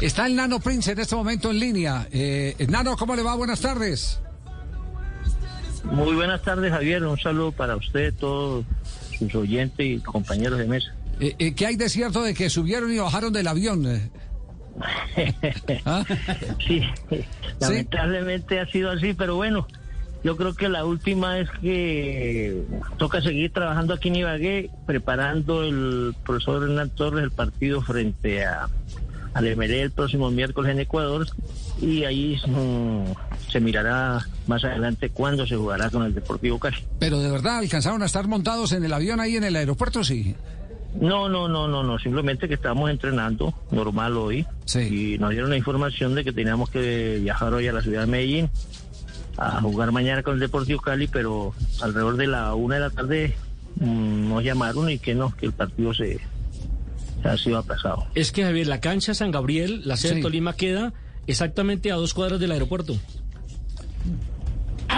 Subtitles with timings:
[0.00, 2.08] Está el Nano Prince en este momento en línea.
[2.10, 3.34] Eh, Nano, ¿cómo le va?
[3.34, 4.20] Buenas tardes.
[5.84, 7.04] Muy buenas tardes, Javier.
[7.04, 8.64] Un saludo para usted, todos
[9.18, 10.94] sus oyentes y compañeros de mesa.
[11.20, 13.86] Eh, eh, ¿Qué hay de cierto de que subieron y bajaron del avión?
[13.86, 14.10] Eh,
[15.84, 16.04] ¿Ah?
[16.66, 16.82] Sí,
[17.60, 19.66] lamentablemente ha sido así, pero bueno,
[20.24, 22.62] yo creo que la última es que
[22.96, 28.68] toca seguir trabajando aquí en Ibagué, preparando el profesor Hernán Torres el partido frente a
[29.34, 31.26] al Emeré el próximo miércoles en Ecuador
[31.80, 36.76] y ahí mm, se mirará más adelante cuándo se jugará con el Deportivo Cali.
[36.98, 40.02] Pero de verdad, ¿alcanzaron a estar montados en el avión ahí en el aeropuerto?
[40.04, 40.34] Sí.
[41.00, 45.14] No, no, no, no, no, simplemente que estábamos entrenando normal hoy Sí.
[45.14, 48.06] y nos dieron la información de que teníamos que viajar hoy a la ciudad de
[48.08, 48.50] Medellín
[49.36, 53.36] a jugar mañana con el Deportivo Cali, pero alrededor de la una de la tarde
[53.76, 56.18] mm, nos llamaron y que no, que el partido se
[57.28, 58.06] ha sido aplazado.
[58.14, 60.16] Es que, Javier, la cancha San Gabriel, la sede Sí.
[60.16, 60.92] de Tolima, queda
[61.26, 62.96] exactamente a dos cuadras del aeropuerto.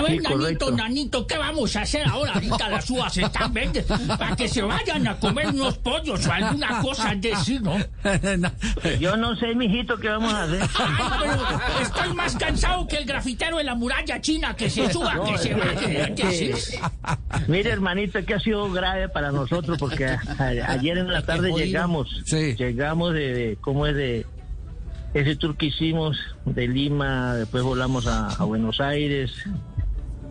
[0.03, 2.33] A ver, Sí, nanito, nanito, ¿qué vamos a hacer ahora?
[2.35, 6.81] Ahorita las uvas están verdes para que se vayan a comer unos pollos o alguna
[6.81, 7.77] cosa de sí, ¿no?
[9.01, 10.63] Yo no sé, mijito, qué vamos a hacer.
[10.79, 11.29] Ay,
[11.67, 15.39] pero estoy más cansado que el grafitero de la muralla china que se suba, que
[15.39, 16.15] se baje.
[16.15, 16.77] que sí.
[17.49, 21.23] Mire, hermanito, es que ha sido grave para nosotros porque a- a- ayer en la
[21.23, 22.55] tarde llegamos, Sí.
[22.57, 24.27] llegamos de, de- ¿cómo es de
[25.15, 26.17] ese tour que hicimos
[26.47, 29.31] de Lima, después volamos a, a Buenos Aires,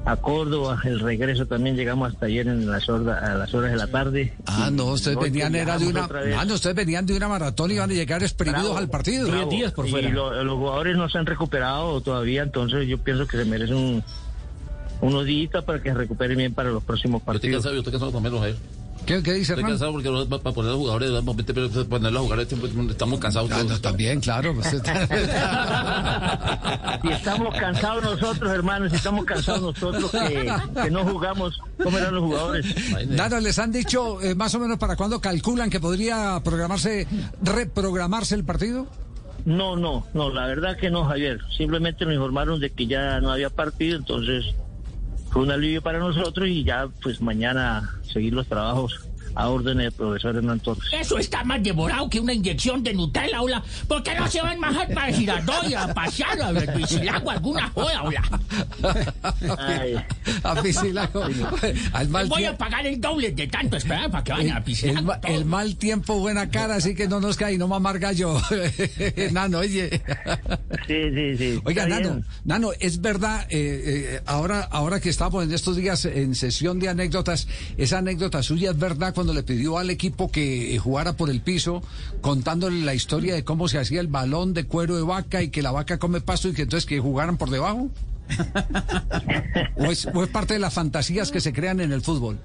[0.03, 3.77] a Córdoba, el regreso también llegamos hasta ayer en las horas, a las horas de
[3.77, 4.33] la tarde.
[4.47, 7.75] Ah, no, ustedes venían era de una, ah, no, ustedes venían de una maratón y
[7.75, 9.27] iban a llegar exprimidos Bravo, al partido.
[9.29, 9.49] Bravo.
[9.51, 10.09] días por Y fuera.
[10.09, 14.03] lo- los jugadores no se han recuperado todavía, entonces yo pienso que se merecen un,
[15.01, 17.55] unos días para que se recuperen bien para los próximos Yo estoy partidos.
[17.57, 18.55] cansado, yo estoy cansado también.
[19.17, 21.35] ¿Qué, qué dice Estoy cansado porque para poner a los jugadores, vamos,
[21.89, 22.55] ponerlos a jugar, este-
[22.89, 23.81] estamos cansados Ah, todos.
[23.81, 24.53] también, claro.
[24.55, 24.67] pues,
[27.01, 30.51] Si estamos cansados nosotros, hermanos, si estamos cansados nosotros que,
[30.83, 32.65] que no jugamos, ¿cómo eran los jugadores?
[33.09, 37.07] Nada, les han dicho eh, más o menos para cuándo calculan que podría programarse,
[37.41, 38.87] reprogramarse el partido.
[39.45, 41.39] No, no, no, la verdad que no, Javier.
[41.57, 44.45] Simplemente nos informaron de que ya no había partido, entonces
[45.31, 49.91] fue un alivio para nosotros y ya, pues mañana seguir los trabajos a órdenes del
[49.93, 50.83] profesor Hernán Torres.
[50.93, 53.63] Eso está más devorado que una inyección de Nutella, hola.
[53.87, 58.03] ¿Por qué no se van más para Girardot y a pasear a Piscilago alguna joda,
[58.03, 58.21] hola?
[60.43, 61.23] A Piscilago.
[61.93, 64.63] Al mal Voy a pagar el doble de tanto esperar para que vayan a El,
[64.63, 65.07] Piscilago.
[65.07, 68.39] ma- el mal tiempo, buena cara, así que no nos cae, no mamar gallo.
[69.31, 70.01] Nano, oye.
[70.87, 71.61] sí, sí, sí.
[71.63, 72.25] Oiga, Nano, bien.
[72.45, 73.81] Nano, es verdad, eh,
[74.17, 78.71] eh, ahora, ahora que estamos en estos días en sesión de anécdotas, esa anécdota suya
[78.71, 81.83] es verdad cuando le pidió al equipo que eh, jugara por el piso,
[82.21, 85.61] contándole la historia de cómo se hacía el balón de cuero de vaca y que
[85.61, 87.91] la vaca come pasto y que entonces que jugaran por debajo.
[89.75, 92.39] ¿O es, o es parte de las fantasías que se crean en el fútbol?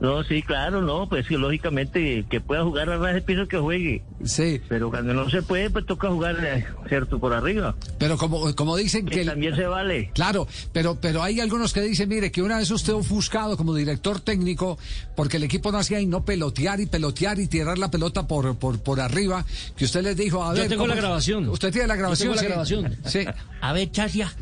[0.00, 3.58] No, sí, claro, no, pues sí, lógicamente que pueda jugar a ras de piso que
[3.58, 4.04] juegue.
[4.24, 7.74] Sí, Pero cuando no se puede, pues toca jugar, eh, cierto, por arriba.
[7.98, 9.20] pero como, como dicen Que que...
[9.22, 10.12] el- también se vale.
[10.14, 14.20] Claro, pero, pero hay algunos que dicen, mire, que una vez usted ofuscado como director
[14.20, 14.78] técnico,
[15.16, 18.56] porque el equipo no hacía y no pelotear y pelotear y tirar la pelota por,
[18.56, 19.44] por, por arriba,
[19.76, 20.68] que usted les dijo, a Yo ver...
[20.68, 21.48] tengo ¿cómo la grabación.
[21.48, 22.76] Usted tiene la Yo grabación, tengo la sí.
[22.76, 22.96] grabación.
[23.04, 23.24] Sí,
[23.60, 24.32] A ver, Chasia,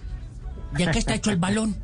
[0.77, 1.75] ¿de qué está hecho el balón?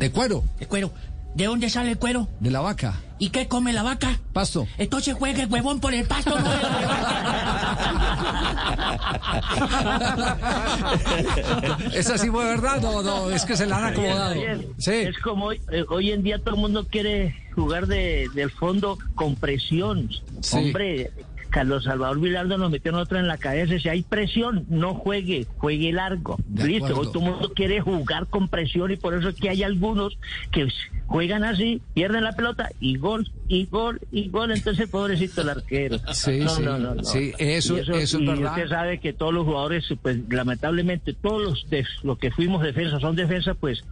[0.00, 0.90] de cuero, De cuero.
[1.34, 2.28] ¿De dónde sale el cuero?
[2.40, 4.18] de la vaca, ¿Y qué come la vaca?
[4.32, 4.66] pasto.
[4.78, 6.46] Entonces juegue el huevón por el pasto, no
[11.94, 12.80] ¿Esa sí fue verdad?
[12.80, 14.34] No, no, es que se la han acomodado.
[14.78, 18.50] Sí, Es como hoy, eh, hoy en día todo el mundo quiere jugar de, del
[18.50, 20.10] fondo con presión.
[20.40, 20.58] Sí.
[20.58, 21.10] Hombre,
[21.54, 23.78] Carlos Salvador Vilardo nos metió nosotros en la cabeza.
[23.78, 26.36] Si hay presión, no juegue, juegue largo.
[26.48, 27.00] De Listo, acuerdo.
[27.02, 30.18] hoy todo el mundo quiere jugar con presión y por eso es que hay algunos
[30.50, 30.66] que
[31.06, 34.50] juegan así, pierden la pelota y gol, y gol, y gol.
[34.50, 35.98] Entonces, pobrecito el arquero.
[36.12, 37.04] Sí, no, sí, no, no, no.
[37.04, 38.50] sí, eso- Y eso es y verdad.
[38.56, 42.98] Usted sabe que todos los jugadores, pues lamentablemente, todos los, de- los que fuimos defensa
[42.98, 43.84] son defensa, pues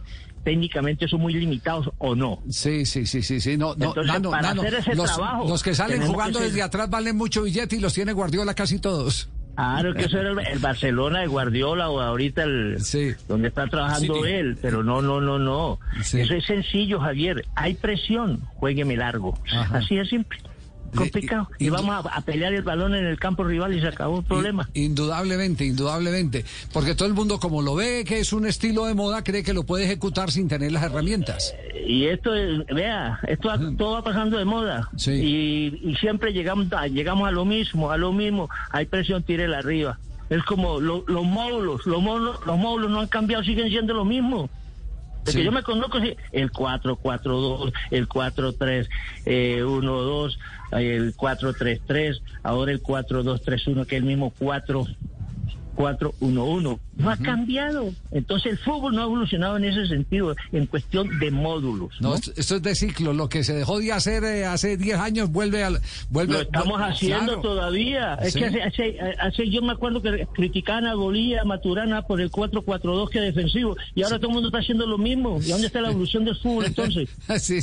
[0.43, 2.41] técnicamente son muy limitados o no.
[2.49, 5.47] sí, sí, sí, sí, sí, no, no, Entonces, Nano, para Nano, hacer ese los, trabajo,
[5.47, 8.53] los que salen jugando que ser- desde atrás valen mucho billete y los tiene Guardiola
[8.53, 9.29] casi todos.
[9.55, 13.11] Claro que eso era el, el Barcelona de Guardiola o ahorita el Sí.
[13.27, 15.79] donde está trabajando él, pero no, no, no, no.
[16.01, 16.21] Sí.
[16.21, 17.45] Eso es sencillo, Javier.
[17.55, 19.37] Hay presión, juégueme largo.
[19.51, 19.77] Ajá.
[19.77, 20.39] Así es simple.
[20.93, 21.49] Complicado.
[21.59, 24.25] y- vamos a, a pelear el balón en el campo rival y se acabó el
[24.25, 24.69] problema.
[24.73, 26.45] Indudablemente, indudablemente.
[26.71, 29.53] Porque todo el mundo, como lo ve que es un estilo de moda, cree que
[29.53, 31.53] lo puede ejecutar sin tener las herramientas.
[31.85, 34.89] Y esto, es- vea, esto va- todo va pasando de moda.
[34.95, 35.11] Sí.
[35.11, 38.49] Y, y siempre llegamos a, llegamos a lo mismo, a lo mismo.
[38.71, 39.99] Hay presión, tírela arriba.
[40.29, 44.05] Es como lo- los módulos, los módulos, los módulos no han cambiado, siguen siendo lo
[44.05, 44.49] mismo.
[45.25, 45.37] De Sí.
[45.37, 45.99] que yo me conozco,
[46.31, 50.37] el 4-4-2, el 4-3-1-2,
[50.71, 54.85] el 4-3-3, ahora el 4-2-3-1, que es el mismo 4
[55.75, 56.79] 4-1-1.
[56.97, 57.91] No ha cambiado.
[58.11, 61.89] Entonces el fútbol no ha evolucionado en ese sentido, en cuestión de módulos.
[61.99, 62.15] No, ¿no?
[62.15, 63.13] esto es de ciclo.
[63.13, 65.79] Lo que se dejó de hacer eh, hace 10 años vuelve al.
[66.09, 67.41] Vuelve, Lo estamos haciendo claro.
[67.41, 68.15] todavía.
[68.15, 72.21] Es que hace, hace, hace- yo me acuerdo que criticaban a Bolía, a Maturana por
[72.21, 73.75] el 4-4-2 que defensivo.
[73.95, 75.39] Y ahora todo el mundo está haciendo lo mismo.
[75.43, 77.09] ¿Y dónde está la evolución del fútbol entonces?
[77.43, 77.59] Sí,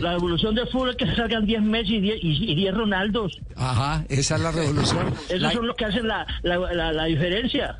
[0.00, 3.38] la, evolución del fútbol es que salgan 10 Messi y 10, y, y 10 Ronaldos.
[3.56, 5.14] Ajá, esa es la revolución.
[5.28, 7.76] Esos La- son los que hacen la, la, la, la diferencia.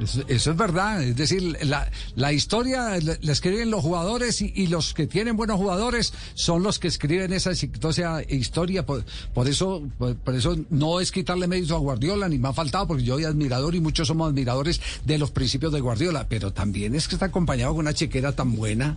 [0.00, 4.52] Eso, eso es verdad, es decir, la, la historia la, la escriben los jugadores y,
[4.54, 8.86] y los que tienen buenos jugadores son los que escriben esa exitosa historia.
[8.86, 9.04] Por,
[9.34, 12.86] por eso, por, por eso no es quitarle mérito a Guardiola, ni me ha faltado,
[12.86, 16.94] porque yo soy admirador y muchos somos admiradores de los principios de Guardiola, pero también
[16.94, 18.96] es que está acompañado con una chequera tan buena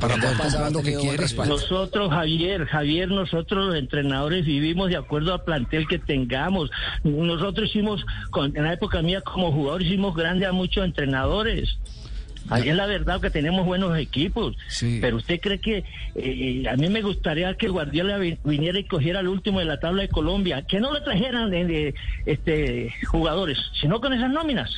[0.00, 1.24] para poder comprar lo que quiere.
[1.50, 6.70] Nosotros, Javier, Javier, nosotros los entrenadores vivimos de acuerdo al plantel que tengamos.
[7.04, 11.76] Nosotros hicimos, con- en la época mía como jugador, hicimos grande a muchos entrenadores.
[12.48, 14.56] Ahí es la verdad que tenemos buenos equipos.
[14.68, 14.98] Sí.
[15.00, 15.84] Pero usted cree que
[16.14, 19.78] eh, a mí me gustaría que Guardiola vi- viniera y cogiera el último de la
[19.78, 21.94] tabla de Colombia, que no le trajeran eh, de,
[22.26, 24.70] este jugadores, sino con esas nóminas.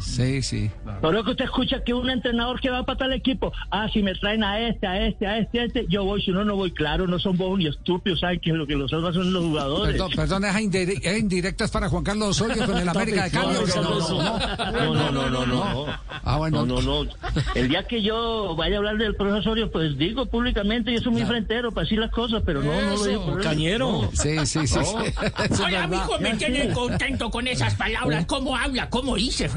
[0.00, 0.70] Sí, sí.
[1.00, 4.02] Por eso que usted escucha que un entrenador que va para tal equipo, ah, si
[4.02, 6.56] me traen a este, a este, a este, a este, yo voy, si no, no
[6.56, 9.44] voy, claro, no son bobos ni estúpidos, saben que lo que los salva son los
[9.44, 9.92] jugadores.
[9.92, 13.56] Perdón, perdón, es indire- es indirectas para Juan Carlos Osorio con el América de Cali.
[13.56, 13.72] ¿o qué?
[13.80, 15.86] no, no, no, no, no, no.
[16.24, 16.64] Ah, bueno.
[16.66, 17.10] No, no, no.
[17.54, 21.24] El día que yo vaya a hablar del profesorio, pues digo públicamente, yo soy muy
[21.24, 23.38] frentero para decir las cosas, pero no, no lo digo.
[23.42, 24.10] Cañero.
[24.12, 24.78] Sí, sí, sí.
[24.78, 28.24] es Oye, amigo, me tiene contento con esas palabras.
[28.26, 28.88] ¿Cómo habla?
[28.88, 29.48] ¿Cómo dice,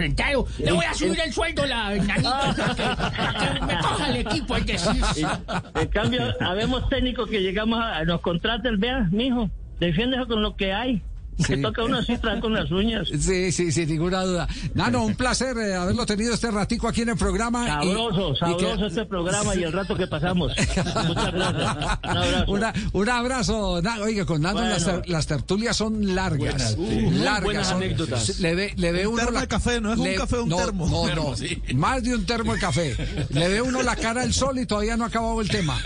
[0.59, 4.15] Le voy a subir el sueldo a la nanita para que, que me coja el
[4.17, 5.27] equipo, es decir.
[5.75, 9.49] En cambio, habemos técnicos que llegamos a, nos contratan, vea, mijo,
[9.79, 11.01] defiéndese con lo que hay.
[11.37, 11.43] Sí.
[11.47, 13.07] Que toca una cifra con las uñas.
[13.19, 14.47] Sí, sí, sin ninguna duda.
[14.73, 17.65] Nano, un placer eh, haberlo tenido este ratico aquí en el programa.
[17.83, 20.53] y- Sabroso, y sabroso que- este programa y el rato que pasamos.
[21.07, 21.99] Muchas gracias.
[22.03, 22.51] Un abrazo.
[22.51, 23.81] Una- un abrazo.
[23.81, 24.61] Na- Oiga, con Bueno.
[24.61, 26.77] las, ter- las tertulias son largas.
[26.77, 27.43] Muy largas.
[27.43, 28.39] buenas son- anécdotas.
[28.39, 30.49] Le ve, le ve Un uno termo la- de café, no es un café, un
[30.49, 30.87] no, termo.
[30.87, 31.35] No, Termo, no.
[31.37, 31.61] sí.
[31.73, 32.95] Más de un termo de café.
[33.29, 35.77] Le ve uno la cara al sol y todavía no ha acabado el tema.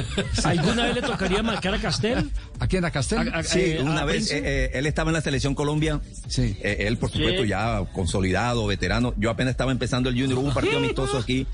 [0.43, 2.29] ¿Alguna vez le tocaría marcar a Castel?
[2.59, 3.29] ¿Aquí en la Castel?
[3.33, 5.99] A- a- Sí, eh, una a vez eh, eh, él estaba en la selección Colombia.
[6.27, 6.55] Sí.
[6.61, 7.49] Eh, él, por supuesto, Sí.
[7.49, 9.13] ya consolidado, veterano.
[9.17, 10.39] Yo apenas estaba empezando el Junior.
[10.39, 11.45] Hubo un partido amistoso aquí.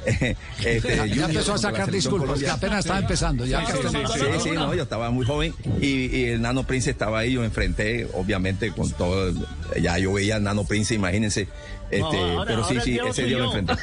[0.06, 3.44] eh, este, Ya, empezó a sacar selección disculpas, que apenas estaba empezando.
[3.44, 7.18] Ya Sí, sí, sí, no, yo estaba muy joven y, y el Nano Prince estaba
[7.18, 9.32] ahí, yo enfrenté, obviamente, con todo,
[9.78, 11.48] ya yo veía al Nano Prince, imagínense,
[11.90, 13.74] este, ahora- pero sí, sí, ese día lo enfrenté.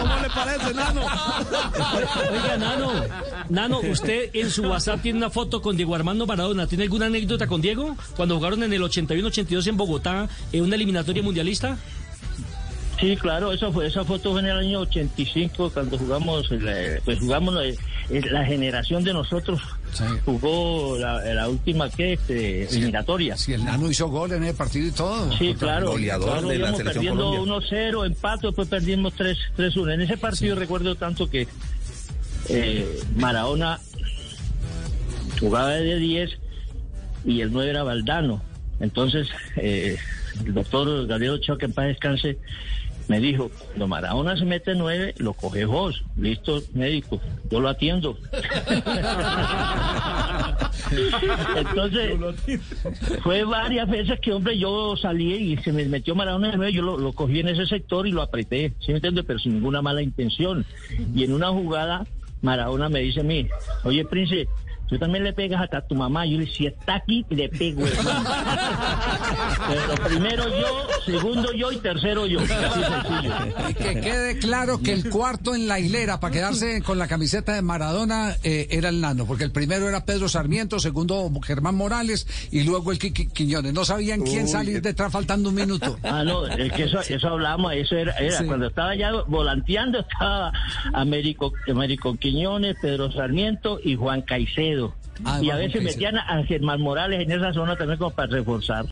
[0.00, 1.02] ¿Cómo le parece, Nano?
[1.02, 2.92] Oiga, Nano,
[3.50, 6.66] Nano, usted en su WhatsApp tiene una foto con Diego Armando Maradona.
[6.66, 7.96] ¿Tiene alguna anécdota con Diego?
[8.16, 11.76] Cuando jugaron en el 81-82 en Bogotá, en una eliminatoria mundialista.
[13.00, 17.18] Sí, claro, esa fue esa foto fue en el año 85 cuando jugamos, la- pues
[17.18, 17.62] jugamos la,
[18.30, 19.58] la generación de nosotros
[19.94, 20.04] Sí.
[20.26, 23.36] jugó la, la última que este, eliminatoria.
[23.38, 25.32] Si el Nano hizo gol en el partido y todo.
[25.38, 25.92] Sí, claro.
[25.92, 27.68] goleador claro, de la selección perdiendo Colombia.
[27.70, 29.94] 1-0, empate, después perdimos 3 3-1.
[29.94, 31.48] En ese partido recuerdo tanto que
[32.48, 33.80] eh, Maradona
[35.38, 36.30] jugaba de 10
[37.24, 38.42] y el 9 era Valdano.
[38.80, 39.96] Entonces, eh,
[40.44, 42.38] el doctor Gabriel Ochoa, que en paz descanse,
[43.08, 46.04] me dijo, cuando Maradona se mete 9, lo coge vos.
[46.16, 47.20] Listo, médico,
[47.50, 48.16] yo lo atiendo.
[51.56, 52.12] Entonces,
[53.22, 56.82] fue varias veces que, hombre, yo salí y se me metió Maradona de nuevo, yo
[56.82, 59.24] lo, lo cogí en ese sector y lo apreté, ¿sí me entiendes?
[59.26, 60.64] Pero sin ninguna mala intención.
[61.12, 62.06] Y en una jugada,
[62.42, 63.48] Maradona me dice a mí,
[63.84, 64.46] oye, Prince,
[64.90, 66.26] tú también le pegas hasta a tu mamá.
[66.26, 67.86] Yo le si está aquí, le pego.
[67.86, 68.28] hermano".
[69.68, 72.40] Pero primero yo, segundo yo y tercero yo.
[72.40, 73.34] Así sencillo.
[73.68, 77.54] Y que quede claro que el cuarto en la hilera para quedarse con la camiseta
[77.54, 82.26] de Maradona eh, era el Nano, porque el primero era Pedro Sarmiento, segundo Germán Morales
[82.50, 83.72] y luego el Quiqui Quiñones.
[83.72, 85.98] No sabían quién salir detrás faltando un minuto.
[86.02, 88.44] Ah, no, es que eso, eso hablamos, eso era, era Sí.
[88.44, 90.52] cuando estaba ya volanteando, estaba
[90.92, 94.79] Américo, Américo Quiñones, Pedro Sarmiento y Juan Caicedo.
[95.24, 98.86] Ah, y a veces metían a Germán Morales en esa zona también como para reforzar.